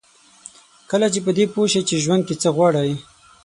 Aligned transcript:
کله 0.89 1.07
چې 1.13 1.19
په 1.25 1.31
دې 1.37 1.45
پوه 1.53 1.67
شئ 1.71 1.81
چې 1.89 2.01
ژوند 2.03 2.21
کې 2.27 2.35
څه 2.41 2.49
غواړئ. 2.55 2.91